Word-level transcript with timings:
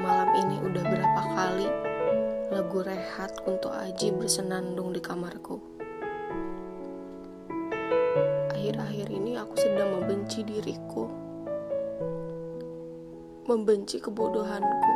malam 0.00 0.30
ini 0.36 0.56
udah 0.60 0.84
berapa 0.84 1.22
kali 1.32 1.68
lagu 2.52 2.84
rehat 2.84 3.32
untuk 3.48 3.72
Aji 3.72 4.12
bersenandung 4.12 4.92
di 4.92 5.00
kamarku. 5.00 5.56
Akhir-akhir 8.52 9.08
ini 9.08 9.40
aku 9.40 9.56
sedang 9.56 9.96
membenci 9.96 10.44
diriku. 10.44 11.08
Membenci 13.48 14.04
kebodohanku. 14.04 14.92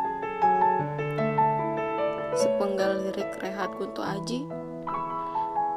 Sepenggal 2.37 3.09
lirik 3.09 3.33
rehat 3.41 3.73
untuk 3.81 4.05
Aji. 4.05 4.45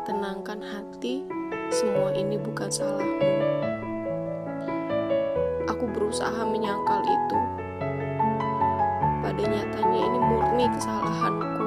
Tenangkan 0.04 0.60
hati, 0.60 1.24
semua 1.72 2.12
ini 2.12 2.36
bukan 2.36 2.68
salahmu. 2.68 3.24
Aku 5.72 5.88
berusaha 5.96 6.44
menyangkal 6.44 7.08
itu 7.08 7.40
pada 9.30 9.46
nyatanya 9.46 10.02
ini 10.10 10.20
murni 10.26 10.66
kesalahanku. 10.74 11.66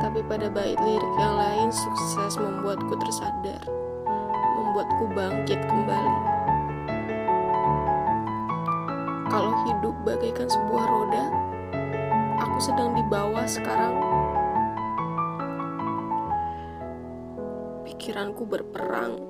Tapi 0.00 0.20
pada 0.24 0.48
bait 0.48 0.80
lirik 0.80 1.14
yang 1.20 1.36
lain 1.36 1.68
sukses 1.68 2.40
membuatku 2.40 2.96
tersadar, 2.96 3.60
membuatku 4.56 5.12
bangkit 5.12 5.60
kembali. 5.68 6.24
Kalau 9.28 9.52
hidup 9.68 9.92
bagaikan 10.08 10.48
sebuah 10.48 10.84
roda, 10.88 11.24
aku 12.40 12.56
sedang 12.56 12.96
dibawa 12.96 13.44
sekarang. 13.44 13.92
Pikiranku 17.84 18.48
berperang. 18.48 19.20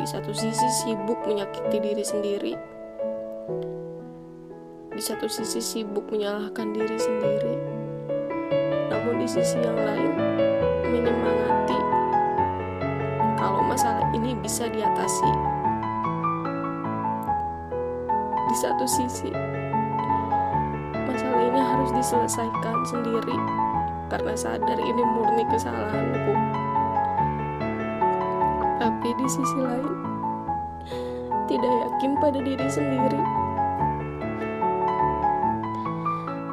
Di 0.00 0.08
satu 0.08 0.32
sisi 0.32 0.68
sibuk 0.72 1.20
menyakiti 1.28 1.76
diri 1.84 2.00
sendiri, 2.00 2.79
di 5.00 5.08
satu 5.08 5.24
sisi 5.32 5.64
sibuk 5.64 6.12
menyalahkan 6.12 6.76
diri 6.76 6.98
sendiri, 7.00 7.56
namun 8.92 9.16
di 9.16 9.28
sisi 9.30 9.56
yang 9.64 9.80
lain 9.80 10.12
menyemangati 10.92 11.78
kalau 13.40 13.64
masalah 13.64 14.04
ini 14.12 14.36
bisa 14.44 14.68
diatasi. 14.68 15.32
Di 18.52 18.56
satu 18.60 18.84
sisi, 18.84 19.32
masalah 21.08 21.48
ini 21.48 21.60
harus 21.64 21.90
diselesaikan 21.96 22.76
sendiri 22.84 23.36
karena 24.12 24.36
sadar 24.36 24.76
ini 24.76 25.02
murni 25.16 25.48
kesalahanku. 25.48 26.34
Tapi 28.76 29.08
di 29.16 29.26
sisi 29.32 29.58
lain, 29.64 29.96
tidak 31.48 31.72
yakin 31.88 32.12
pada 32.20 32.38
diri 32.44 32.68
sendiri. 32.68 33.39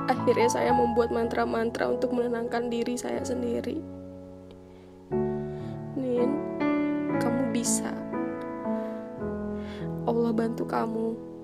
Akhirnya 0.08 0.48
saya 0.48 0.72
membuat 0.72 1.12
mantra-mantra 1.12 1.92
untuk 1.92 2.16
menenangkan 2.16 2.72
diri 2.72 2.96
saya 2.96 3.20
sendiri. 3.28 3.76
Nin, 6.00 6.32
kamu 7.20 7.52
bisa. 7.52 7.92
Allah 10.08 10.32
bantu 10.32 10.64
kamu. 10.64 11.37